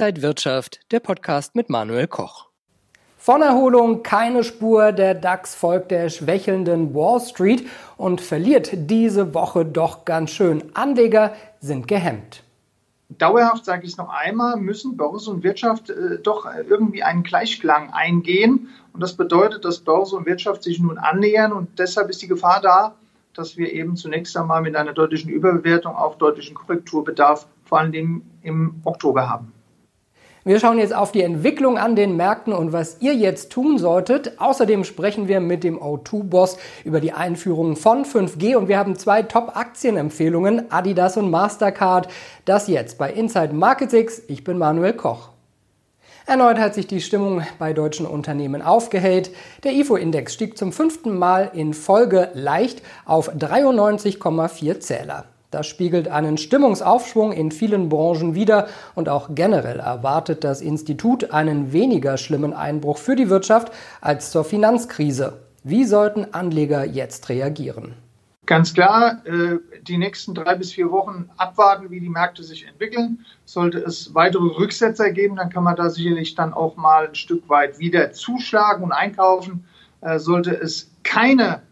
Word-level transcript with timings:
Inside 0.00 0.22
Wirtschaft, 0.22 0.80
der 0.92 1.00
Podcast 1.00 1.54
mit 1.54 1.68
Manuel 1.68 2.06
Koch. 2.06 2.48
Von 3.18 3.42
Erholung 3.42 4.02
keine 4.02 4.44
Spur, 4.44 4.92
der 4.92 5.12
DAX 5.12 5.54
folgt 5.54 5.90
der 5.90 6.08
schwächelnden 6.08 6.94
Wall 6.94 7.20
Street 7.20 7.68
und 7.98 8.22
verliert 8.22 8.70
diese 8.72 9.34
Woche 9.34 9.66
doch 9.66 10.06
ganz 10.06 10.30
schön. 10.30 10.64
Anleger 10.72 11.34
sind 11.60 11.86
gehemmt. 11.86 12.42
Dauerhaft, 13.10 13.66
sage 13.66 13.84
ich 13.84 13.90
es 13.90 13.98
noch 13.98 14.08
einmal, 14.08 14.56
müssen 14.56 14.96
Börse 14.96 15.30
und 15.30 15.42
Wirtschaft 15.42 15.90
äh, 15.90 16.18
doch 16.22 16.46
irgendwie 16.46 17.02
einen 17.02 17.22
Gleichklang 17.22 17.92
eingehen. 17.92 18.70
Und 18.94 19.02
das 19.02 19.12
bedeutet, 19.12 19.66
dass 19.66 19.80
Börse 19.80 20.16
und 20.16 20.24
Wirtschaft 20.24 20.62
sich 20.62 20.80
nun 20.80 20.96
annähern 20.96 21.52
und 21.52 21.78
deshalb 21.78 22.08
ist 22.08 22.22
die 22.22 22.28
Gefahr 22.28 22.62
da, 22.62 22.94
dass 23.34 23.58
wir 23.58 23.70
eben 23.70 23.96
zunächst 23.96 24.34
einmal 24.34 24.62
mit 24.62 24.76
einer 24.76 24.94
deutlichen 24.94 25.30
Überbewertung 25.30 25.94
auch 25.94 26.14
deutlichen 26.14 26.54
Korrekturbedarf 26.54 27.46
vor 27.66 27.80
allen 27.80 27.92
Dingen 27.92 28.38
im 28.42 28.80
Oktober 28.84 29.28
haben. 29.28 29.52
Wir 30.42 30.58
schauen 30.58 30.78
jetzt 30.78 30.94
auf 30.94 31.12
die 31.12 31.22
Entwicklung 31.22 31.76
an 31.76 31.96
den 31.96 32.16
Märkten 32.16 32.54
und 32.54 32.72
was 32.72 32.96
ihr 33.00 33.12
jetzt 33.14 33.52
tun 33.52 33.76
solltet. 33.76 34.40
Außerdem 34.40 34.84
sprechen 34.84 35.28
wir 35.28 35.38
mit 35.38 35.64
dem 35.64 35.78
O2-Boss 35.78 36.56
über 36.82 37.00
die 37.00 37.12
Einführung 37.12 37.76
von 37.76 38.06
5G 38.06 38.56
und 38.56 38.66
wir 38.66 38.78
haben 38.78 38.96
zwei 38.96 39.22
Top-Aktienempfehlungen, 39.22 40.72
Adidas 40.72 41.18
und 41.18 41.30
Mastercard. 41.30 42.08
Das 42.46 42.68
jetzt 42.68 42.96
bei 42.96 43.12
Inside 43.12 43.52
Markets. 43.52 44.22
Ich 44.28 44.42
bin 44.42 44.56
Manuel 44.56 44.94
Koch. 44.94 45.28
Erneut 46.24 46.58
hat 46.58 46.74
sich 46.74 46.86
die 46.86 47.02
Stimmung 47.02 47.42
bei 47.58 47.74
deutschen 47.74 48.06
Unternehmen 48.06 48.62
aufgehellt. 48.62 49.30
Der 49.62 49.72
IFO-Index 49.72 50.32
stieg 50.32 50.56
zum 50.56 50.72
fünften 50.72 51.18
Mal 51.18 51.50
in 51.52 51.74
Folge 51.74 52.30
leicht 52.32 52.80
auf 53.04 53.30
93,4 53.34 54.80
Zähler. 54.80 55.26
Das 55.50 55.66
spiegelt 55.66 56.06
einen 56.06 56.38
Stimmungsaufschwung 56.38 57.32
in 57.32 57.50
vielen 57.50 57.88
Branchen 57.88 58.36
wider 58.36 58.68
und 58.94 59.08
auch 59.08 59.30
generell 59.34 59.80
erwartet 59.80 60.44
das 60.44 60.60
Institut 60.60 61.32
einen 61.32 61.72
weniger 61.72 62.18
schlimmen 62.18 62.52
Einbruch 62.52 62.98
für 62.98 63.16
die 63.16 63.30
Wirtschaft 63.30 63.72
als 64.00 64.30
zur 64.30 64.44
Finanzkrise. 64.44 65.40
Wie 65.64 65.84
sollten 65.84 66.32
Anleger 66.32 66.84
jetzt 66.84 67.28
reagieren? 67.28 67.94
Ganz 68.46 68.74
klar, 68.74 69.24
äh, 69.26 69.58
die 69.82 69.98
nächsten 69.98 70.34
drei 70.34 70.54
bis 70.54 70.72
vier 70.72 70.90
Wochen 70.90 71.28
abwarten, 71.36 71.90
wie 71.90 72.00
die 72.00 72.08
Märkte 72.08 72.42
sich 72.42 72.66
entwickeln. 72.66 73.24
Sollte 73.44 73.78
es 73.78 74.14
weitere 74.14 74.42
Rücksetzer 74.42 75.10
geben, 75.10 75.36
dann 75.36 75.50
kann 75.50 75.64
man 75.64 75.76
da 75.76 75.90
sicherlich 75.90 76.34
dann 76.34 76.52
auch 76.52 76.76
mal 76.76 77.08
ein 77.08 77.14
Stück 77.14 77.48
weit 77.48 77.78
wieder 77.78 78.12
zuschlagen 78.12 78.84
und 78.84 78.92
einkaufen. 78.92 79.64
Äh, 80.00 80.18
sollte 80.18 80.52
es 80.52 80.90
keine 81.02 81.62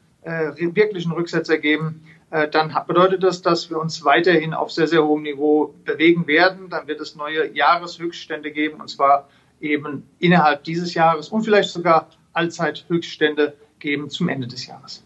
wirklichen 0.75 1.13
Rücksetzer 1.13 1.59
geben, 1.59 2.03
äh, 2.31 2.49
dann 2.49 2.75
bedeutet 2.87 3.23
das, 3.23 3.43
dass 3.43 3.71
wir 3.71 3.79
uns 3.79 4.05
weiterhin 4.05 4.53
auf 4.55 4.71
sehr, 4.71 4.87
sehr 4.87 5.05
hohem 5.05 5.23
Niveau 5.23 5.75
bewegen 5.85 6.27
werden. 6.27 6.69
Dann 6.69 6.87
wird 6.87 7.01
es 7.01 7.17
neue 7.17 7.55
Jahreshöchststände 7.55 8.51
geben, 8.53 8.81
und 8.81 8.89
zwar 8.89 9.29
eben 9.61 10.09
innerhalb 10.19 10.65
dieses 10.65 10.95
Jahres 10.95 11.31
und 11.31 11.43
vielleicht 11.43 11.71
sogar 11.71 12.09
Allzeithöchststände 12.33 13.55
geben 13.79 14.11
zum 14.11 14.29
Ende 14.29 14.47
des 14.47 14.67
Jahres. 14.67 15.03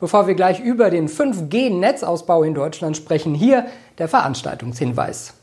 Bevor 0.00 0.26
wir 0.26 0.34
gleich 0.34 0.58
über 0.58 0.90
den 0.90 1.08
5G-Netzausbau 1.08 2.42
in 2.42 2.54
Deutschland 2.54 2.96
sprechen, 2.96 3.34
hier 3.34 3.66
der 3.98 4.08
Veranstaltungshinweis. 4.08 5.34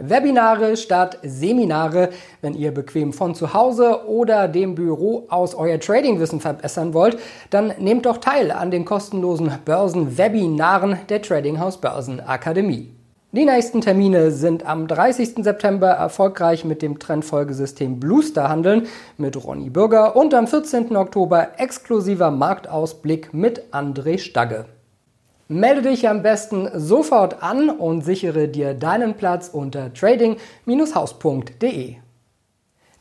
Webinare 0.00 0.76
statt 0.76 1.18
Seminare. 1.22 2.10
Wenn 2.40 2.54
ihr 2.54 2.72
bequem 2.72 3.12
von 3.12 3.34
zu 3.34 3.54
Hause 3.54 4.06
oder 4.08 4.48
dem 4.48 4.74
Büro 4.74 5.26
aus 5.28 5.54
euer 5.54 5.78
Tradingwissen 5.78 6.40
verbessern 6.40 6.94
wollt, 6.94 7.18
dann 7.50 7.74
nehmt 7.78 8.06
doch 8.06 8.18
teil 8.18 8.50
an 8.50 8.70
den 8.70 8.84
kostenlosen 8.84 9.52
Börsenwebinaren 9.64 10.98
der 11.08 11.22
Tradinghouse 11.22 11.78
Börsenakademie. 11.78 12.94
Die 13.32 13.44
nächsten 13.44 13.80
Termine 13.80 14.32
sind 14.32 14.66
am 14.66 14.88
30. 14.88 15.44
September 15.44 15.90
erfolgreich 15.90 16.64
mit 16.64 16.82
dem 16.82 16.98
Trendfolgesystem 16.98 18.00
Bluestar 18.00 18.48
handeln 18.48 18.88
mit 19.18 19.44
Ronny 19.44 19.70
Bürger 19.70 20.16
und 20.16 20.34
am 20.34 20.48
14. 20.48 20.96
Oktober 20.96 21.50
exklusiver 21.58 22.32
Marktausblick 22.32 23.32
mit 23.32 23.72
André 23.72 24.18
Stagge. 24.18 24.64
Melde 25.52 25.82
dich 25.82 26.08
am 26.08 26.22
besten 26.22 26.68
sofort 26.78 27.42
an 27.42 27.70
und 27.70 28.02
sichere 28.02 28.46
dir 28.46 28.72
deinen 28.72 29.14
Platz 29.14 29.48
unter 29.48 29.92
trading-haus.de. 29.92 31.96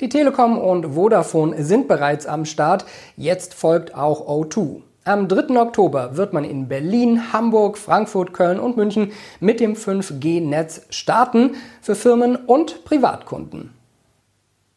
Die 0.02 0.10
Telekom 0.10 0.58
und 0.58 0.96
Vodafone 0.96 1.64
sind 1.64 1.88
bereits 1.88 2.26
am 2.26 2.46
Start. 2.46 2.86
Jetzt 3.16 3.54
folgt 3.54 3.94
auch 3.94 4.28
O2. 4.28 4.82
Am 5.04 5.28
3. 5.28 5.62
Oktober 5.62 6.18
wird 6.18 6.34
man 6.34 6.44
in 6.44 6.68
Berlin, 6.68 7.32
Hamburg, 7.32 7.78
Frankfurt, 7.78 8.34
Köln 8.34 8.60
und 8.60 8.78
München 8.78 9.12
mit 9.40 9.60
dem 9.60 9.76
5G-Netz 9.76 10.88
starten 10.90 11.52
für 11.84 11.94
Firmen 11.94 12.36
und 12.36 12.84
Privatkunden. 12.84 13.76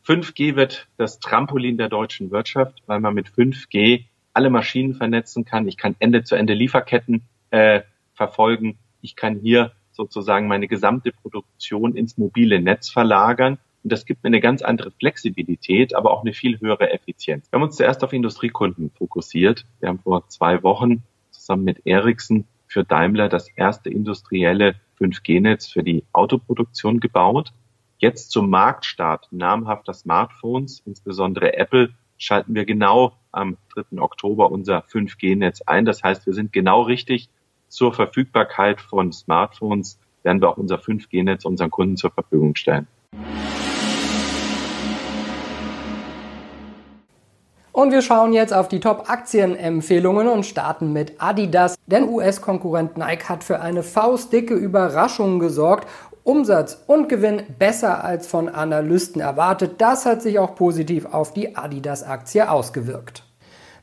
5G 0.06 0.56
wird 0.56 0.89
das 0.99 1.21
Trampolin 1.21 1.78
der 1.78 1.89
deutschen 1.89 2.33
Wirtschaft, 2.33 2.83
weil 2.84 3.00
man 3.00 3.15
mit 3.15 3.28
5G 3.28 4.04
alle 4.34 4.50
Maschinen 4.50 4.93
vernetzen 4.93 5.47
kann. 5.47 5.66
Ich 5.69 5.78
kann 5.78 5.97
Ende-zu-Ende-Lieferketten 5.99 7.22
äh, 7.52 7.82
verfolgen. 8.14 8.78
Ich 9.00 9.14
kann 9.14 9.38
hier 9.38 9.72
sozusagen 9.92 10.48
meine 10.48 10.68
gesamte 10.68 11.12
Produktion 11.12 11.94
ins 11.94 12.18
mobile 12.18 12.60
Netz 12.60 12.90
verlagern. 12.90 13.58
Und 13.84 13.92
das 13.92 14.06
gibt 14.06 14.22
mir 14.22 14.28
eine 14.28 14.40
ganz 14.40 14.62
andere 14.62 14.90
Flexibilität, 14.92 15.94
aber 15.94 16.12
auch 16.12 16.22
eine 16.22 16.32
viel 16.32 16.58
höhere 16.60 16.92
Effizienz. 16.92 17.50
Wir 17.50 17.58
haben 17.58 17.64
uns 17.64 17.76
zuerst 17.76 18.02
auf 18.02 18.12
Industriekunden 18.12 18.91
fokussiert. 18.96 19.66
Wir 19.80 19.88
haben 19.88 19.98
vor 19.98 20.28
zwei 20.28 20.62
Wochen 20.62 21.02
zusammen 21.30 21.64
mit 21.64 21.86
Ericsson 21.86 22.46
für 22.68 22.84
Daimler 22.84 23.28
das 23.28 23.48
erste 23.48 23.91
industrielle 23.91 24.76
5G-Netz 24.98 25.66
für 25.66 25.82
die 25.82 26.04
Autoproduktion 26.12 27.00
gebaut. 27.00 27.52
Jetzt 27.98 28.30
zum 28.30 28.48
Marktstart 28.50 29.28
namhafter 29.30 29.92
Smartphones, 29.92 30.82
insbesondere 30.86 31.56
Apple, 31.56 31.91
schalten 32.18 32.54
wir 32.54 32.64
genau 32.64 33.12
am 33.32 33.58
3. 33.74 34.00
Oktober 34.00 34.50
unser 34.50 34.84
5G-Netz 34.84 35.62
ein. 35.62 35.84
Das 35.84 36.02
heißt, 36.02 36.24
wir 36.26 36.34
sind 36.34 36.52
genau 36.52 36.82
richtig 36.82 37.28
zur 37.72 37.94
Verfügbarkeit 37.94 38.81
von 38.81 39.12
Smartphones 39.12 39.99
werden 40.22 40.41
wir 40.41 40.50
auch 40.50 40.59
unser 40.59 40.77
5G-Netz 40.77 41.44
unseren 41.44 41.71
Kunden 41.71 41.97
zur 41.97 42.10
Verfügung 42.10 42.55
stellen. 42.55 42.87
Und 47.72 47.91
wir 47.91 48.03
schauen 48.03 48.34
jetzt 48.34 48.53
auf 48.53 48.69
die 48.69 48.81
Top-Aktienempfehlungen 48.81 50.28
und 50.28 50.44
starten 50.44 50.93
mit 50.93 51.15
Adidas. 51.19 51.75
Denn 51.87 52.06
US-Konkurrent 52.06 52.99
Nike 52.99 53.31
hat 53.31 53.43
für 53.43 53.60
eine 53.60 53.83
faustdicke 53.83 54.54
Überraschung 54.54 55.39
gesorgt. 55.39 55.89
Umsatz 56.22 56.84
und 56.87 57.09
Gewinn 57.09 57.43
besser 57.59 58.04
als 58.04 58.27
von 58.27 58.50
Analysten 58.50 59.22
erwartet. 59.22 59.81
Das 59.81 60.04
hat 60.04 60.21
sich 60.21 60.39
auch 60.39 60.54
positiv 60.54 61.06
auf 61.06 61.33
die 61.33 61.56
Adidas-Aktie 61.56 62.49
ausgewirkt. 62.49 63.25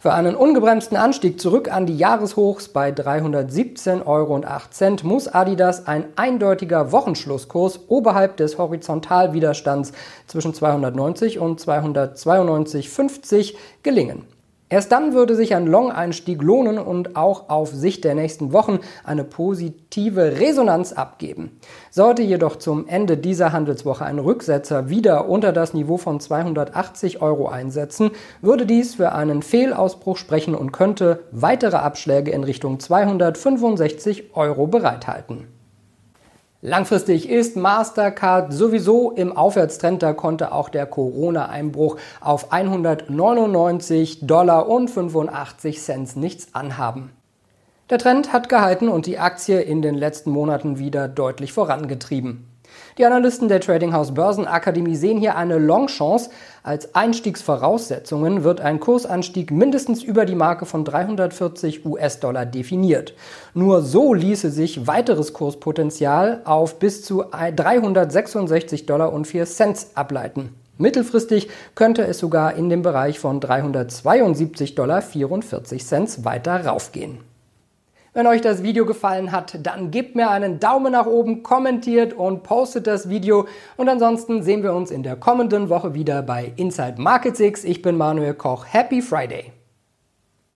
Für 0.02 0.14
einen 0.14 0.34
ungebremsten 0.38 0.96
Anstieg 0.96 1.42
zurück 1.42 1.70
an 1.70 1.86
die 1.86 1.98
Jahreshochs 1.98 2.70
bei 2.70 2.92
317,08 2.92 4.06
Euro 4.06 4.42
muss 5.04 5.28
Adidas 5.28 5.88
ein 5.88 6.06
eindeutiger 6.16 6.94
Wochenschlusskurs 6.94 7.82
oberhalb 7.90 8.38
des 8.38 8.58
Horizontalwiderstands 8.58 9.92
zwischen 10.26 10.54
290 10.54 11.40
und 11.40 11.60
292,50 11.60 13.56
gelingen. 13.84 14.39
Erst 14.72 14.92
dann 14.92 15.14
würde 15.14 15.36
sich 15.36 15.56
ein 15.56 15.66
Long-Einstieg 15.66 16.44
lohnen 16.44 16.78
und 16.78 17.16
auch 17.16 17.50
auf 17.50 17.70
Sicht 17.70 18.04
der 18.04 18.14
nächsten 18.14 18.54
Wochen 18.54 18.80
eine 19.04 19.24
positive 19.24 20.40
Resonanz 20.40 20.94
abgeben. 20.94 21.60
Sollte 21.90 22.22
jedoch 22.22 22.56
zum 22.56 22.88
Ende 22.88 23.18
dieser 23.18 23.52
Handelswoche 23.52 24.06
ein 24.06 24.20
Rücksetzer 24.20 24.90
wieder 24.90 25.28
unter 25.28 25.54
das 25.54 25.74
Niveau 25.74 25.98
von 25.98 26.20
280 26.20 27.20
Euro 27.20 27.48
einsetzen, 27.50 28.12
würde 28.42 28.68
dies 28.68 28.94
für 28.94 29.14
einen 29.14 29.42
Fehlausbruch 29.42 30.18
sprechen 30.18 30.54
und 30.54 30.72
könnte 30.72 31.24
weitere 31.32 31.78
Abschläge 31.78 32.30
in 32.30 32.44
Richtung 32.44 32.80
265 32.80 34.36
Euro 34.36 34.68
bereithalten. 34.68 35.59
Langfristig 36.62 37.30
ist 37.30 37.56
Mastercard 37.56 38.52
sowieso 38.52 39.12
im 39.12 39.36
Aufwärtstrend. 39.36 40.04
Da 40.04 40.12
konnte 40.12 40.52
auch 40.52 40.68
der 40.68 40.86
Corona-Einbruch 40.86 41.96
auf 42.20 42.52
199 42.52 44.28
Dollar 44.28 44.68
und 44.68 44.90
85 44.90 45.82
Cent 45.82 46.18
nichts 46.18 46.54
anhaben. 46.54 47.12
Der 47.90 47.98
Trend 47.98 48.34
hat 48.34 48.50
gehalten 48.50 48.90
und 48.90 49.06
die 49.06 49.20
Aktie 49.20 49.62
in 49.62 49.82
den 49.82 49.96
letzten 49.96 50.32
Monaten 50.32 50.78
wieder 50.80 51.08
deutlich 51.08 51.54
vorangetrieben. 51.54 52.46
Die 52.98 53.06
Analysten 53.06 53.48
der 53.48 53.62
Trading 53.62 53.94
House 53.94 54.14
Börsenakademie 54.14 54.96
sehen 54.96 55.20
hier 55.20 55.38
eine 55.38 55.58
Longchance. 55.58 56.30
Als 56.64 56.96
Einstiegsvoraussetzungen 56.96 58.44
wird 58.44 58.60
ein 58.60 58.80
Kursanstieg 58.80 59.52
mindestens 59.52 60.04
über 60.04 60.26
die 60.26 60.36
Marke 60.36 60.66
von 60.66 60.84
340 60.84 61.86
US-Dollar 61.86 62.46
definiert. 62.46 63.14
Nur 63.54 63.82
so 63.82 64.14
ließe 64.14 64.50
sich 64.50 64.86
weiteres 64.86 65.34
Kurspotenzial 65.34 66.42
auf 66.44 66.80
bis 66.80 67.04
zu 67.06 67.24
366 67.32 68.86
Dollar 68.86 69.14
und 69.14 69.26
4 69.26 69.46
Cent 69.46 69.88
ableiten. 69.96 70.50
Mittelfristig 70.78 71.50
könnte 71.76 72.06
es 72.06 72.20
sogar 72.20 72.56
in 72.56 72.70
dem 72.70 72.82
Bereich 72.82 73.20
von 73.20 73.40
372 73.40 74.76
Dollar 74.76 75.02
44 75.02 75.86
Cent 75.86 76.26
weiter 76.26 76.66
raufgehen. 76.66 77.29
Wenn 78.14 78.26
euch 78.26 78.42
das 78.42 78.64
Video 78.64 78.86
gefallen 78.86 79.32
hat, 79.32 79.60
dann 79.64 79.92
gebt 79.92 80.16
mir 80.16 80.32
einen 80.32 80.60
Daumen 80.60 80.94
nach 80.94 81.06
oben, 81.06 81.44
kommentiert 81.44 82.14
und 82.14 82.42
postet 82.42 82.88
das 82.88 83.08
Video. 83.08 83.48
Und 83.78 83.88
ansonsten 83.88 84.42
sehen 84.42 84.64
wir 84.64 84.74
uns 84.74 84.90
in 84.90 85.04
der 85.04 85.16
kommenden 85.16 85.70
Woche 85.70 85.94
wieder 85.94 86.24
bei 86.24 86.52
Inside 86.56 86.96
Market 87.00 87.38
6. 87.38 87.64
Ich 87.66 87.84
bin 87.84 87.98
Manuel 87.98 88.34
Koch. 88.34 88.66
Happy 88.68 89.02
Friday! 89.02 89.59